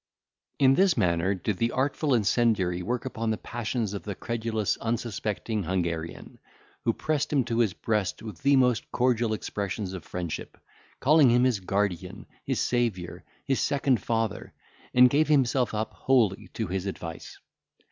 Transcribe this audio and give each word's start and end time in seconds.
In 0.57 0.73
this 0.73 0.97
manner 0.97 1.35
did 1.35 1.57
the 1.57 1.71
artful 1.73 2.15
incendiary 2.15 2.81
work 2.81 3.05
upon 3.05 3.29
the 3.29 3.37
passions 3.37 3.93
of 3.93 4.01
the 4.01 4.15
credulous 4.15 4.75
unsuspecting 4.77 5.61
Hungarian, 5.65 6.39
who 6.83 6.91
pressed 6.93 7.31
him 7.31 7.43
to 7.43 7.59
his 7.59 7.73
breast 7.75 8.23
with 8.23 8.39
the 8.41 8.55
most 8.55 8.91
cordial 8.91 9.31
expressions 9.31 9.93
of 9.93 10.03
friendship, 10.03 10.57
calling 10.99 11.29
him 11.29 11.43
his 11.43 11.59
guardian, 11.59 12.25
his 12.43 12.59
saviour, 12.59 13.23
his 13.45 13.61
second 13.61 14.01
father, 14.01 14.53
and 14.91 15.07
gave 15.07 15.27
himself 15.27 15.71
up 15.75 15.93
wholly 15.93 16.47
to 16.55 16.65
his 16.65 16.87
advice. 16.87 17.37